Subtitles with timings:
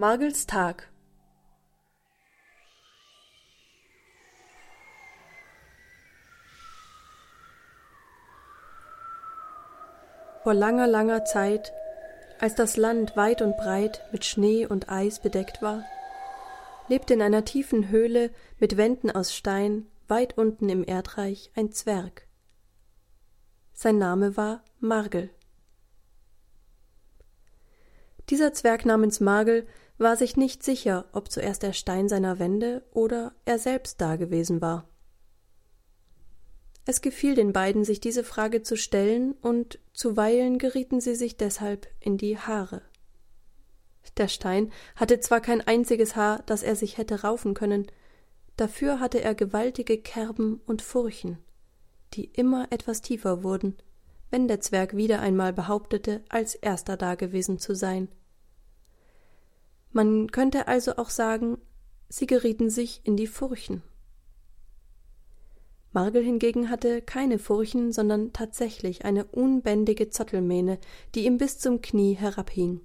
[0.00, 0.88] Margels Tag.
[10.42, 11.72] Vor langer, langer Zeit,
[12.40, 15.84] als das Land weit und breit mit Schnee und Eis bedeckt war,
[16.88, 22.26] lebte in einer tiefen Höhle mit Wänden aus Stein weit unten im Erdreich ein Zwerg.
[23.72, 25.30] Sein Name war Margel.
[28.28, 29.66] Dieser Zwerg namens Margel
[29.96, 34.60] war sich nicht sicher, ob zuerst der Stein seiner Wände oder er selbst da gewesen
[34.60, 34.88] war.
[36.86, 41.86] Es gefiel den beiden, sich diese Frage zu stellen, und zuweilen gerieten sie sich deshalb
[42.00, 42.82] in die Haare.
[44.16, 47.86] Der Stein hatte zwar kein einziges Haar, das er sich hätte raufen können,
[48.60, 51.38] dafür hatte er gewaltige Kerben und Furchen,
[52.14, 53.76] die immer etwas tiefer wurden,
[54.30, 58.08] wenn der Zwerg wieder einmal behauptete, als erster dagewesen zu sein.
[59.92, 61.58] Man könnte also auch sagen,
[62.08, 63.82] sie gerieten sich in die Furchen.
[65.92, 70.78] Margel hingegen hatte keine Furchen, sondern tatsächlich eine unbändige Zottelmähne,
[71.14, 72.80] die ihm bis zum Knie herabhing.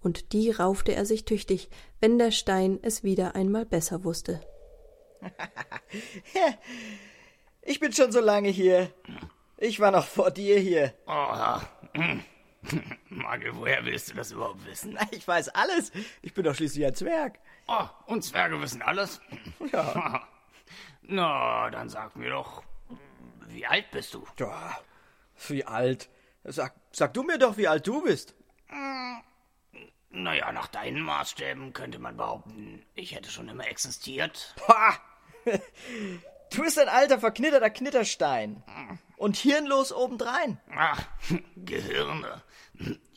[0.00, 1.68] Und die raufte er sich tüchtig,
[2.00, 4.40] wenn der Stein es wieder einmal besser wusste.
[7.62, 8.92] Ich bin schon so lange hier.
[9.56, 10.94] Ich war noch vor dir hier.
[11.06, 11.60] Oh,
[13.08, 14.98] Margel, woher willst du das überhaupt wissen?
[15.10, 15.92] Ich weiß alles.
[16.22, 17.38] Ich bin doch schließlich ein Zwerg.
[17.66, 19.20] Oh, und Zwerge wissen alles?
[19.72, 20.26] Ja.
[21.02, 22.62] Na, dann sag mir doch,
[23.48, 24.24] wie alt bist du?
[24.38, 24.78] Ja,
[25.48, 26.08] wie alt?
[26.44, 28.34] Sag, sag du mir doch, wie alt du bist.
[30.10, 34.54] Naja, nach deinen Maßstäben könnte man behaupten, ich hätte schon immer existiert.
[34.56, 34.94] Pah!
[36.52, 38.62] Du bist ein alter, verknitterter Knitterstein.
[39.16, 40.58] Und hirnlos obendrein.
[40.74, 41.00] Ach,
[41.56, 42.42] Gehirne.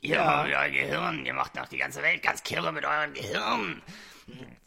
[0.01, 0.45] Ihr Ja.
[0.45, 0.65] ja.
[0.65, 3.81] euer Gehirn, ihr macht doch die ganze Welt ganz kirre mit eurem Gehirn.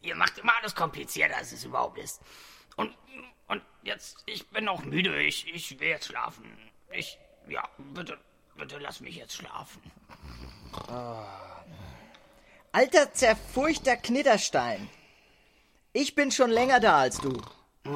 [0.02, 2.20] Ihr macht immer alles komplizierter, als es überhaupt ist.
[2.76, 2.92] Und,
[3.46, 6.44] und jetzt, ich bin auch müde, ich, ich will jetzt schlafen.
[6.90, 7.18] Ich,
[7.48, 8.18] ja, bitte,
[8.56, 9.80] bitte lass mich jetzt schlafen.
[12.72, 14.88] Alter, zerfurchter Knitterstein.
[15.98, 17.32] Ich bin schon länger da als du.
[17.86, 17.90] Oh,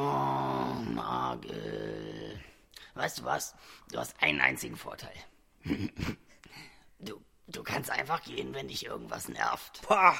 [0.95, 2.41] Margel.
[2.95, 3.55] Weißt du was?
[3.93, 5.13] Du hast einen einzigen Vorteil.
[6.99, 9.81] Du, du kannst einfach gehen, wenn dich irgendwas nervt.
[9.83, 10.15] Pah!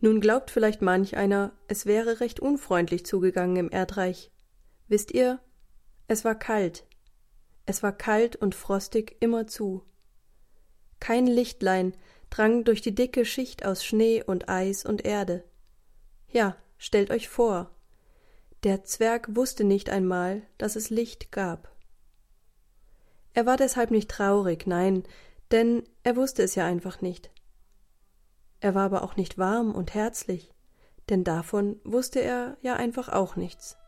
[0.00, 4.30] Nun glaubt vielleicht manch einer, es wäre recht unfreundlich zugegangen im Erdreich.
[4.86, 5.40] Wisst ihr,
[6.06, 6.86] es war kalt.
[7.64, 9.82] Es war kalt und frostig immerzu.
[11.00, 11.94] Kein Lichtlein
[12.28, 15.47] drang durch die dicke Schicht aus Schnee und Eis und Erde.
[16.28, 17.70] Ja, stellt euch vor,
[18.64, 21.70] der Zwerg wusste nicht einmal, dass es Licht gab.
[23.34, 25.04] Er war deshalb nicht traurig, nein,
[25.50, 27.30] denn er wusste es ja einfach nicht.
[28.60, 30.52] Er war aber auch nicht warm und herzlich,
[31.08, 33.78] denn davon wusste er ja einfach auch nichts.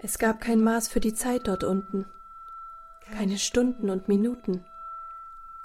[0.00, 2.06] Es gab kein Maß für die Zeit dort unten,
[3.12, 4.64] keine Stunden und Minuten,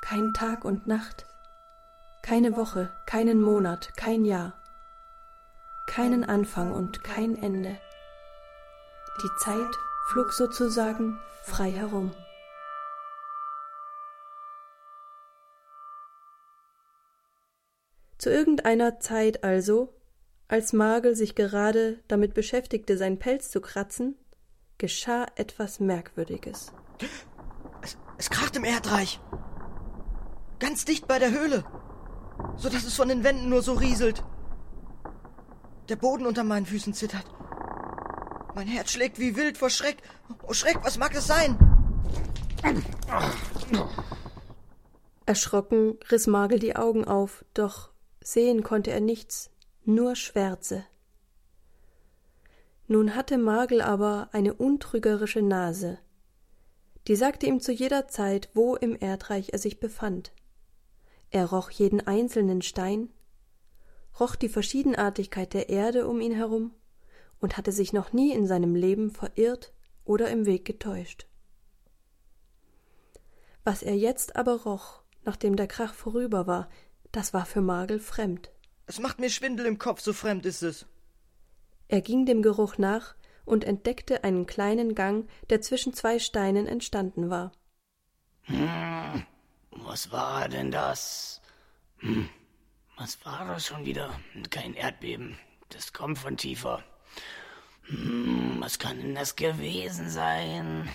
[0.02, 1.26] kein Tag und Nacht,
[2.28, 4.62] keine Woche, keinen Monat, kein Jahr,
[5.88, 7.80] keinen Anfang und kein Ende.
[9.24, 9.74] Die Zeit
[10.10, 12.12] flog sozusagen frei herum.
[18.18, 19.94] Zu irgendeiner Zeit also,
[20.50, 24.18] als Margel sich gerade damit beschäftigte, sein Pelz zu kratzen,
[24.78, 26.74] geschah etwas Merkwürdiges.
[27.82, 29.22] Es, es kracht im Erdreich.
[30.60, 31.64] Ganz dicht bei der Höhle.
[32.58, 34.24] So dass es von den Wänden nur so rieselt.
[35.90, 37.26] Der Boden unter meinen Füßen zittert.
[38.56, 39.98] Mein Herz schlägt wie wild vor Schreck.
[40.48, 41.58] Oh Schreck, was mag es sein?
[45.26, 49.52] Erschrocken riss Margel die Augen auf, doch sehen konnte er nichts,
[49.86, 50.86] nur Schwärze.
[52.88, 56.00] Nun hatte Margel aber eine untrügerische Nase.
[57.08, 60.32] Die sagte ihm zu jeder Zeit, wo im Erdreich er sich befand.
[61.30, 63.10] Er roch jeden einzelnen Stein,
[64.20, 66.74] roch die Verschiedenartigkeit der Erde um ihn herum
[67.40, 69.74] und hatte sich noch nie in seinem Leben verirrt
[70.06, 71.28] oder im Weg getäuscht.
[73.64, 76.70] Was er jetzt aber roch, nachdem der Krach vorüber war,
[77.12, 78.52] das war für Margel fremd.
[78.86, 80.86] Es macht mir Schwindel im Kopf, so fremd ist es.
[81.90, 83.16] Er ging dem Geruch nach
[83.46, 87.52] und entdeckte einen kleinen Gang, der zwischen zwei Steinen entstanden war.
[89.88, 91.40] Was war denn das?
[92.00, 92.30] Hm,
[92.98, 94.20] was war das schon wieder?
[94.50, 95.40] Kein Erdbeben.
[95.70, 96.84] Das kommt von tiefer.
[97.84, 100.90] Hm, was kann denn das gewesen sein?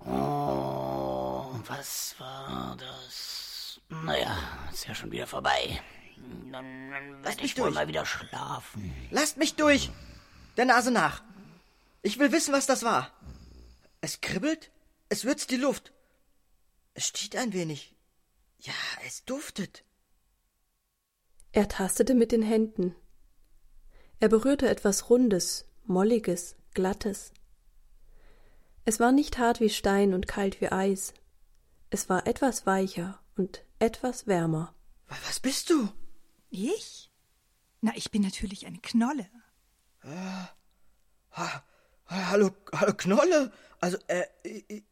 [0.00, 0.10] Hm.
[0.10, 3.78] Oh, was war das?
[3.90, 4.38] Naja,
[4.72, 5.82] ist ja schon wieder vorbei.
[6.50, 7.74] Dann, dann werde mich durch.
[7.74, 8.90] mal wieder schlafen.
[9.10, 9.90] Lasst mich durch!
[10.56, 11.22] Der Nase nach!
[12.00, 13.12] Ich will wissen, was das war.
[14.00, 14.70] Es kribbelt,
[15.10, 15.92] es würzt die Luft.
[16.94, 17.96] Es sticht ein wenig.
[18.58, 18.72] Ja,
[19.06, 19.84] es duftet.
[21.52, 22.94] Er tastete mit den Händen.
[24.20, 27.32] Er berührte etwas Rundes, Molliges, Glattes.
[28.84, 31.12] Es war nicht hart wie Stein und kalt wie Eis.
[31.90, 34.74] Es war etwas weicher und etwas wärmer.
[35.08, 35.88] Wa- Was bist du?
[36.50, 37.10] Ich?
[37.80, 39.28] Na, ich bin natürlich eine Knolle.
[40.04, 41.64] Ha,
[42.06, 43.52] hallo, hallo Knolle.
[43.80, 44.84] Also, äh, ich,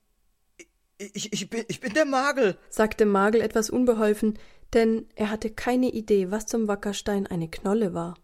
[1.00, 2.58] ich, ich, bin, ich bin der Magel.
[2.68, 4.38] sagte Magel etwas unbeholfen,
[4.74, 8.14] denn er hatte keine Idee, was zum Wackerstein eine Knolle war.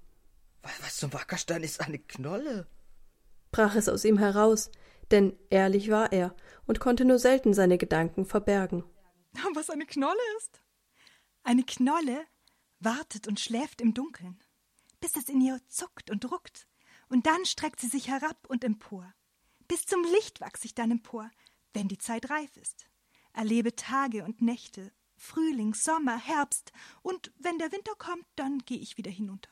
[0.62, 2.66] Was, was zum Wackerstein ist eine Knolle?
[3.50, 4.70] Brach es aus ihm heraus,
[5.10, 6.34] denn ehrlich war er
[6.66, 8.84] und konnte nur selten seine Gedanken verbergen.
[9.54, 10.60] Was eine Knolle ist?
[11.42, 12.24] Eine Knolle
[12.80, 14.38] wartet und schläft im Dunkeln,
[15.00, 16.66] bis es in ihr zuckt und ruckt,
[17.08, 19.14] und dann streckt sie sich herab und empor.
[19.68, 21.30] Bis zum Licht wachs ich dann empor,
[21.76, 22.86] wenn die Zeit reif ist.
[23.34, 28.96] Erlebe Tage und Nächte, Frühling, Sommer, Herbst, und wenn der Winter kommt, dann gehe ich
[28.96, 29.50] wieder hinunter.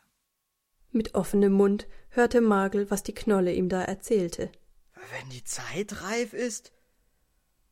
[0.90, 4.50] Mit offenem Mund hörte Magel, was die Knolle ihm da erzählte.
[5.10, 6.72] Wenn die Zeit reif ist?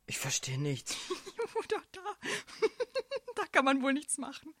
[0.05, 0.97] Ich verstehe nichts.
[1.69, 2.01] da, da,
[3.35, 4.53] da kann man wohl nichts machen.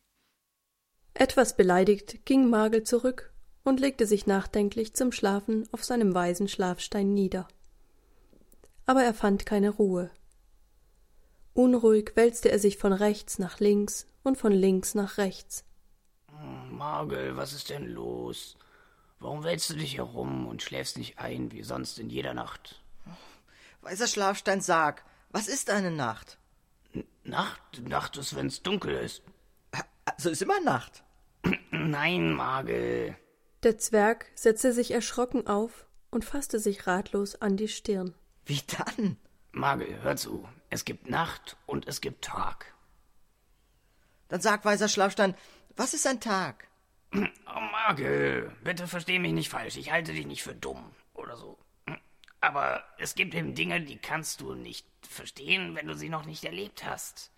[1.13, 3.31] Etwas beleidigt ging Magel zurück
[3.63, 7.47] und legte sich nachdenklich zum Schlafen auf seinem weisen Schlafstein nieder.
[8.85, 10.11] Aber er fand keine Ruhe.
[11.53, 15.65] Unruhig wälzte er sich von rechts nach links und von links nach rechts.
[16.69, 18.57] Margel, was ist denn los?
[19.19, 22.81] Warum wälzt du dich herum und schläfst nicht ein wie sonst in jeder Nacht?
[23.81, 26.37] Weißer Schlafstein, sag, was ist eine Nacht?
[27.23, 27.81] Nacht?
[27.87, 29.21] Nacht ist, wenn's dunkel ist.
[30.05, 31.03] Also ist immer Nacht.
[31.71, 33.15] Nein, Margel.
[33.63, 38.13] Der Zwerg setzte sich erschrocken auf und fasste sich ratlos an die Stirn.
[38.45, 39.17] Wie dann?
[39.51, 40.47] Margel, hör zu.
[40.69, 42.73] Es gibt Nacht und es gibt Tag.
[44.27, 45.35] Dann sag, weißer Schlafstein,
[45.75, 46.67] was ist ein Tag?
[47.13, 49.77] Oh, Margel, bitte versteh mich nicht falsch.
[49.77, 51.59] Ich halte dich nicht für dumm oder so.
[52.41, 56.43] Aber es gibt eben Dinge, die kannst du nicht verstehen, wenn du sie noch nicht
[56.43, 57.31] erlebt hast.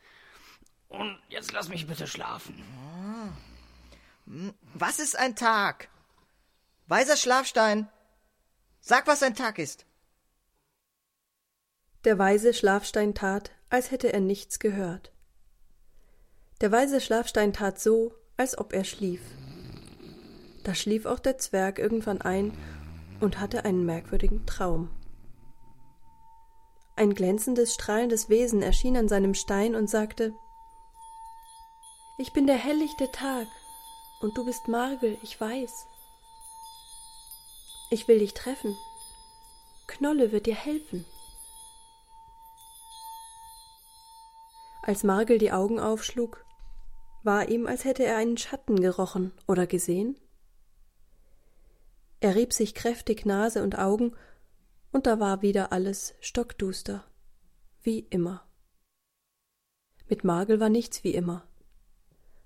[0.88, 2.64] Und jetzt lass mich bitte schlafen.
[4.74, 5.90] Was ist ein Tag?
[6.88, 7.90] Weißer Schlafstein,
[8.80, 9.86] sag, was ein Tag ist.
[12.06, 15.12] Der weise Schlafstein tat, als hätte er nichts gehört.
[16.62, 19.22] Der weise Schlafstein tat so, als ob er schlief.
[20.64, 22.56] Da schlief auch der Zwerg irgendwann ein
[23.22, 24.92] und hatte einen merkwürdigen Traum.
[26.96, 30.32] Ein glänzendes, strahlendes Wesen erschien an seinem Stein und sagte
[32.20, 33.48] Ich bin der helllichte Tag,
[34.22, 35.88] und du bist Margel, ich weiß.
[37.90, 38.78] Ich will dich treffen.
[39.88, 41.04] Knolle wird dir helfen.
[44.86, 46.46] Als Margel die Augen aufschlug,
[47.24, 50.15] war ihm, als hätte er einen Schatten gerochen oder gesehen.
[52.20, 54.15] Er rieb sich kräftig Nase und Augen,
[54.92, 57.04] und da war wieder alles stockduster,
[57.82, 58.48] wie immer.
[60.08, 61.48] Mit Margel war nichts wie immer.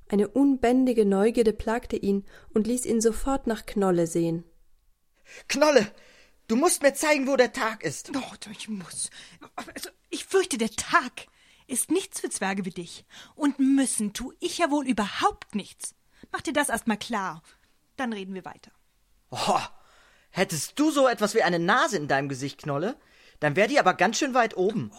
[0.07, 4.45] Eine unbändige Neugierde plagte ihn und ließ ihn sofort nach Knolle sehen.
[5.49, 5.91] Knolle,
[6.47, 8.15] du musst mir zeigen, wo der Tag ist.
[8.15, 9.09] Doch, ich muss.
[9.57, 11.27] Also, ich fürchte, der Tag
[11.69, 13.05] ist nichts für Zwerge wie dich.
[13.35, 15.95] Und müssen tu ich ja wohl überhaupt nichts.
[16.31, 17.41] Mach dir das erst mal klar.
[17.95, 18.71] Dann reden wir weiter.
[19.31, 19.59] Oh,
[20.31, 22.97] hättest du so etwas wie eine Nase in deinem Gesicht, Knolle,
[23.39, 24.91] dann wär die aber ganz schön weit oben.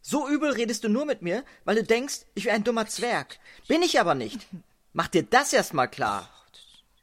[0.00, 3.38] So übel redest du nur mit mir, weil du denkst, ich wäre ein dummer Zwerg.
[3.66, 4.46] Bin ich aber nicht.
[4.92, 6.28] Mach dir das erst mal klar.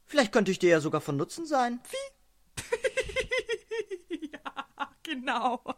[0.05, 1.79] Vielleicht könnte ich dir ja sogar von Nutzen sein.
[4.09, 5.61] ja, genau.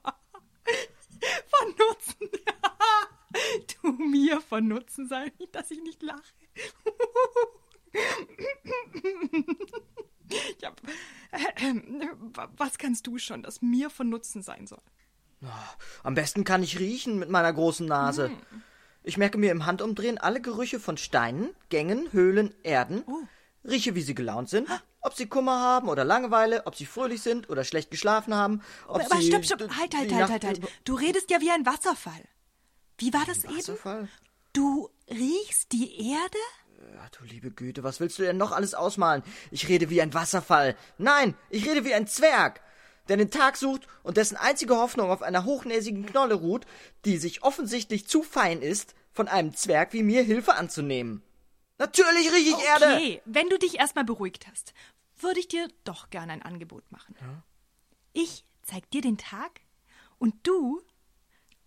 [1.49, 2.29] Von Nutzen.
[3.83, 6.21] du mir von Nutzen sein, dass ich nicht lache.
[10.61, 10.71] ja,
[11.31, 12.09] äh, äh,
[12.57, 14.81] was kannst du schon, das mir von Nutzen sein soll?
[16.03, 18.31] Am besten kann ich riechen mit meiner großen Nase.
[19.03, 23.03] Ich merke mir im Handumdrehen alle Gerüche von Steinen, Gängen, Höhlen, Erden.
[23.63, 24.67] Rieche, wie sie gelaunt sind,
[25.01, 29.01] ob sie Kummer haben oder Langeweile, ob sie fröhlich sind oder schlecht geschlafen haben, ob
[29.05, 29.27] Aber sie...
[29.27, 30.57] stopp, stopp, halt, halt, halt, halt, halt.
[30.59, 32.23] über- Du redest ja wie ein Wasserfall.
[32.97, 33.57] Wie war das eben?
[33.57, 34.07] Wasserfall?
[34.53, 36.37] Du riechst die Erde?
[36.99, 39.23] Ach, du liebe Güte, was willst du denn noch alles ausmalen?
[39.51, 40.75] Ich rede wie ein Wasserfall.
[40.97, 42.61] Nein, ich rede wie ein Zwerg.
[43.07, 46.65] der den Tag sucht und dessen einzige Hoffnung auf einer hochnäsigen Knolle ruht,
[47.05, 51.23] die sich offensichtlich zu fein ist, von einem Zwerg wie mir Hilfe anzunehmen.
[51.79, 52.95] Natürlich riech ich okay, Erde!
[52.95, 54.73] Okay, wenn du dich erstmal beruhigt hast,
[55.19, 57.15] würde ich dir doch gerne ein Angebot machen.
[57.21, 57.43] Ja?
[58.13, 59.61] Ich zeig dir den Tag
[60.17, 60.81] und du,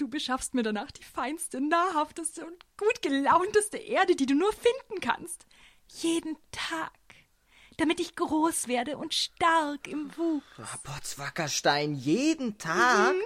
[0.01, 5.01] du beschaffst mir danach die feinste, nahrhafteste und gut gelaunteste Erde, die du nur finden
[5.01, 5.47] kannst.
[5.89, 6.93] Jeden Tag
[7.81, 10.45] damit ich groß werde und stark im Wuchs.
[10.59, 13.15] Oh, Potzwackerstein, jeden Tag?
[13.15, 13.23] Mhm.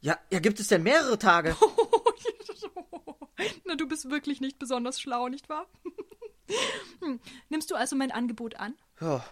[0.00, 1.56] Ja, ja, gibt es denn mehrere Tage?
[3.64, 5.66] Na, du bist wirklich nicht besonders schlau, nicht wahr?
[7.00, 8.76] Hm, nimmst du also mein Angebot an?
[9.00, 9.24] Ja,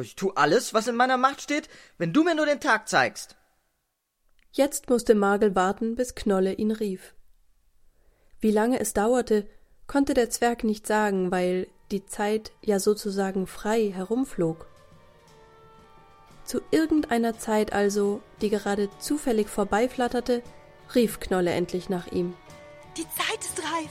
[0.00, 1.68] ich tu alles, was in meiner Macht steht,
[1.98, 3.36] wenn du mir nur den Tag zeigst.
[4.56, 7.12] Jetzt musste Magel warten, bis Knolle ihn rief.
[8.40, 9.46] Wie lange es dauerte,
[9.86, 14.66] konnte der Zwerg nicht sagen, weil die Zeit ja sozusagen frei herumflog.
[16.46, 20.42] Zu irgendeiner Zeit also, die gerade zufällig vorbeiflatterte,
[20.94, 22.32] rief Knolle endlich nach ihm.
[22.96, 23.90] Die Zeit ist reif.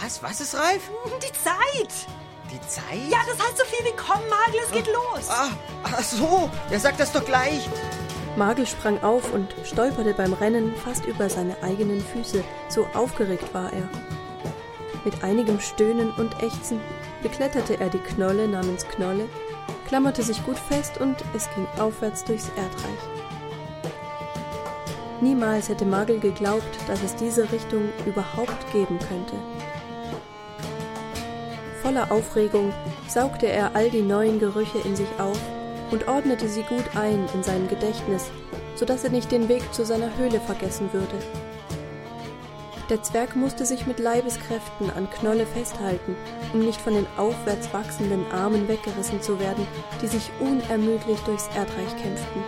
[0.00, 0.22] Was?
[0.22, 0.88] Was ist reif?
[1.20, 2.06] Die Zeit!
[2.52, 3.10] Die Zeit?
[3.10, 5.28] Ja, das heißt so viel wie komm, Magel, es geht ah, los.
[5.28, 5.50] Ah,
[5.82, 7.68] ach so, er sagt das doch gleich.
[8.36, 13.72] Magel sprang auf und stolperte beim Rennen fast über seine eigenen Füße, so aufgeregt war
[13.72, 13.88] er.
[15.04, 16.80] Mit einigem Stöhnen und Ächzen
[17.22, 19.28] bekletterte er die Knolle namens Knolle,
[19.88, 23.20] klammerte sich gut fest und es ging aufwärts durchs Erdreich.
[25.20, 29.34] Niemals hätte Magel geglaubt, dass es diese Richtung überhaupt geben könnte.
[31.82, 32.72] Voller Aufregung
[33.08, 35.38] saugte er all die neuen Gerüche in sich auf
[35.90, 38.30] und ordnete sie gut ein in sein Gedächtnis,
[38.74, 41.18] so dass er nicht den Weg zu seiner Höhle vergessen würde.
[42.90, 46.16] Der Zwerg musste sich mit Leibeskräften an Knolle festhalten,
[46.52, 49.64] um nicht von den aufwärts wachsenden Armen weggerissen zu werden,
[50.02, 52.42] die sich unermüdlich durchs Erdreich kämpften.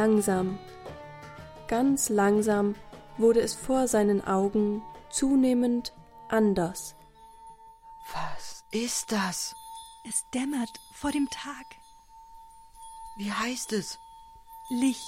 [0.00, 0.60] Langsam,
[1.66, 2.76] ganz langsam
[3.16, 5.92] wurde es vor seinen Augen zunehmend
[6.28, 6.94] anders.
[8.12, 9.56] Was ist das?
[10.08, 11.66] Es dämmert vor dem Tag.
[13.16, 13.98] Wie heißt es?
[14.68, 15.02] Licht.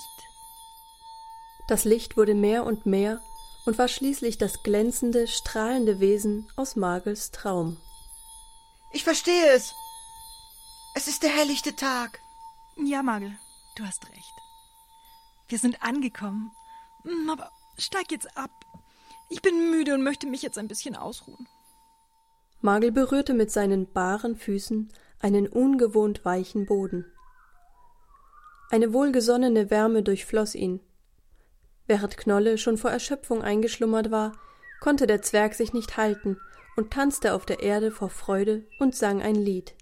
[1.69, 3.21] Das Licht wurde mehr und mehr
[3.67, 7.77] und war schließlich das glänzende, strahlende Wesen aus Magels Traum.
[8.91, 9.73] Ich verstehe es.
[10.97, 12.21] Es ist der helllichte Tag.
[12.77, 13.39] Ja, Magel,
[13.77, 14.35] du hast recht.
[15.51, 16.53] Wir sind angekommen.
[17.03, 18.51] Hm, aber steig jetzt ab.
[19.29, 21.49] Ich bin müde und möchte mich jetzt ein bisschen ausruhen.
[22.61, 27.05] Magel berührte mit seinen baren Füßen einen ungewohnt weichen Boden.
[28.71, 30.81] Eine wohlgesonnene Wärme durchfloß ihn.
[31.89, 34.33] Während Knolle schon vor Erschöpfung eingeschlummert war,
[34.79, 36.39] konnte der Zwerg sich nicht halten
[36.77, 39.75] und tanzte auf der Erde vor Freude und sang ein Lied.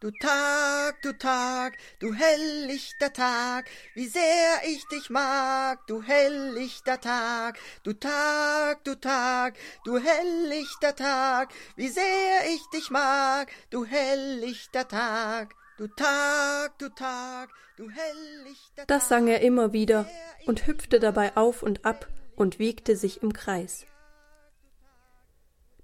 [0.00, 7.58] Du Tag, du Tag, du helllichter Tag, wie sehr ich dich mag, du helllichter Tag,
[7.82, 15.54] du Tag, du Tag, du helllichter Tag, wie sehr ich dich mag, du helllichter Tag,
[15.76, 18.88] du Tag, du Tag, du helllichter Tag.
[18.88, 20.08] Das sang er immer wieder
[20.46, 23.84] und hüpfte dabei auf und ab und wiegte sich im Kreis.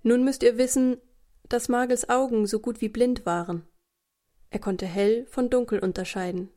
[0.03, 1.03] Nun müsst ihr wissen,
[1.51, 3.69] dass Magels Augen so gut wie blind waren.
[4.51, 6.51] Er konnte hell von dunkel unterscheiden.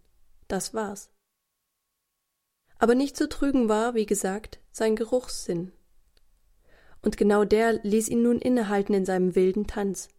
[0.47, 1.11] Das war's.
[2.77, 5.73] Aber nicht zu trügen war, wie gesagt, sein Geruchssinn.
[7.01, 10.09] Und genau der ließ ihn nun innehalten in seinem wilden Tanz.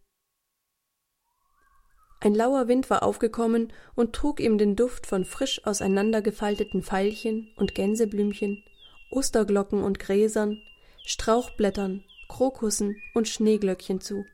[2.19, 7.73] Ein lauer Wind war aufgekommen und trug ihm den Duft von frisch auseinandergefalteten Veilchen und
[7.73, 8.63] Gänseblümchen,
[9.09, 10.61] Osterglocken und Gräsern,
[11.03, 14.25] Strauchblättern, Krokussen und Schneeglöckchen zu.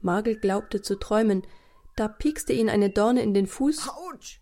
[0.00, 1.42] Magel glaubte zu träumen,
[1.96, 3.88] da piekste ihn eine Dorne in den Fuß.
[3.88, 4.40] Autsch!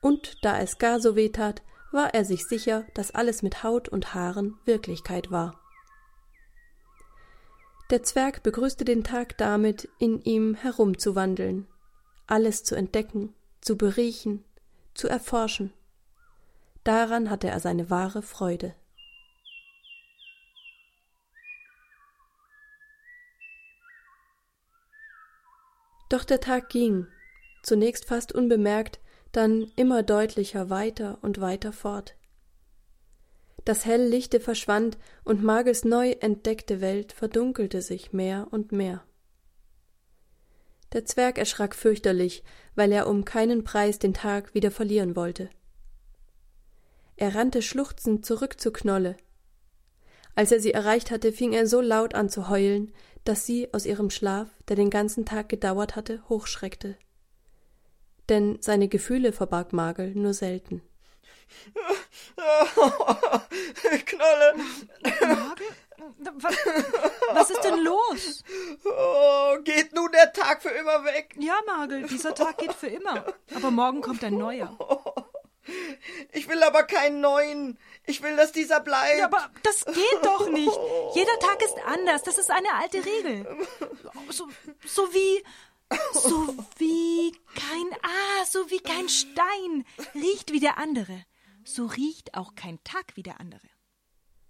[0.00, 3.88] Und da es gar so weh tat, war er sich sicher, dass alles mit Haut
[3.88, 5.58] und Haaren Wirklichkeit war.
[7.90, 11.66] Der Zwerg begrüßte den Tag damit, in ihm herumzuwandeln,
[12.26, 14.44] alles zu entdecken, zu beriechen,
[14.92, 15.72] zu erforschen.
[16.84, 18.74] Daran hatte er seine wahre Freude.
[26.08, 27.06] Doch der Tag ging,
[27.62, 29.00] zunächst fast unbemerkt,
[29.32, 32.16] dann immer deutlicher weiter und weiter fort.
[33.64, 39.04] Das Helllichte verschwand und Magels neu entdeckte Welt verdunkelte sich mehr und mehr.
[40.94, 42.42] Der Zwerg erschrak fürchterlich,
[42.74, 45.50] weil er um keinen Preis den Tag wieder verlieren wollte.
[47.16, 49.16] Er rannte schluchzend zurück zu Knolle.
[50.34, 52.92] Als er sie erreicht hatte, fing er so laut an zu heulen,
[53.28, 56.96] dass sie aus ihrem Schlaf, der den ganzen Tag gedauert hatte, hochschreckte.
[58.30, 60.80] Denn seine Gefühle verbarg Magel nur selten.
[64.06, 64.54] Knolle!
[65.20, 65.66] Magel?
[66.40, 66.54] Was,
[67.32, 68.44] was ist denn los?
[68.84, 71.34] Oh, geht nun der Tag für immer weg?
[71.38, 73.26] Ja, Magel, dieser Tag geht für immer.
[73.54, 74.76] Aber morgen kommt ein neuer.
[76.48, 77.78] Ich will aber keinen neuen.
[78.06, 79.18] Ich will, dass dieser bleibt.
[79.18, 80.78] Ja, aber das geht doch nicht.
[81.14, 82.22] Jeder Tag ist anders.
[82.22, 83.46] Das ist eine alte Regel.
[84.30, 84.48] So,
[84.86, 85.44] so wie.
[86.14, 88.00] So wie kein.
[88.02, 89.84] Ah, so wie kein Stein
[90.14, 91.22] riecht wie der andere.
[91.64, 93.68] So riecht auch kein Tag wie der andere.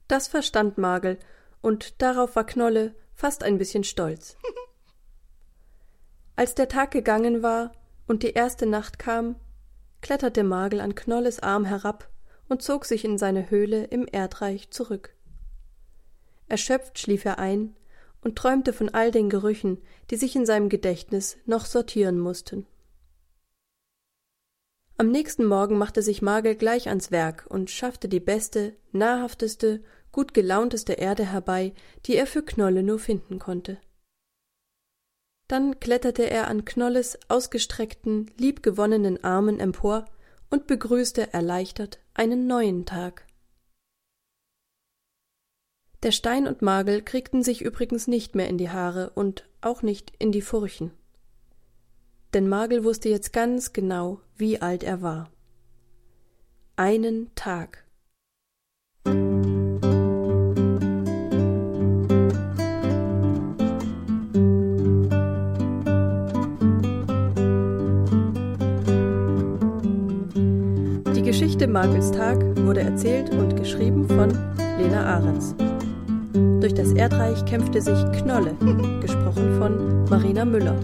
[0.07, 1.19] Das verstand Magel,
[1.63, 4.37] und darauf war Knolle fast ein bisschen stolz.
[6.37, 7.73] Als der Tag gegangen war
[8.07, 9.35] und die erste Nacht kam,
[10.01, 12.09] kletterte Magel an Knolles Arm herab
[12.49, 15.15] und zog sich in seine Höhle im Erdreich zurück.
[16.49, 17.77] Erschöpft schlief er ein
[18.23, 19.79] und träumte von all den Gerüchen,
[20.11, 22.67] die sich in seinem Gedächtnis noch sortieren mussten.
[24.97, 30.35] Am nächsten Morgen machte sich Magel gleich ans Werk und schaffte die beste, nahrhafteste, gut
[30.35, 31.73] gelaunteste Erde herbei,
[32.07, 33.79] die er für Knolle nur finden konnte.
[35.49, 40.05] Dann kletterte er an Knolles ausgestreckten, liebgewonnenen Armen empor
[40.51, 43.27] und begrüßte erleichtert einen neuen Tag.
[46.03, 50.13] Der Stein und Magel kriegten sich übrigens nicht mehr in die Haare und auch nicht
[50.19, 50.93] in die Furchen.
[52.35, 55.31] Denn Magel wusste jetzt ganz genau, wie alt er war.
[56.77, 57.88] Einen Tag.
[71.59, 74.29] Geschichte Magels Tag wurde erzählt und geschrieben von
[74.79, 75.57] Lena Ahrens.
[76.61, 78.55] Durch das Erdreich kämpfte sich Knolle,
[79.01, 80.77] gesprochen von Marina Müller.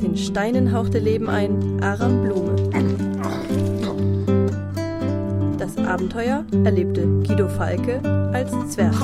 [0.00, 2.56] Den Steinen hauchte Leben ein Aram Blume.
[5.58, 8.00] Das Abenteuer erlebte Guido Falke
[8.32, 8.94] als Zwerg.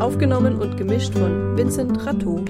[0.00, 2.44] Aufgenommen und gemischt von Vincent Rateau.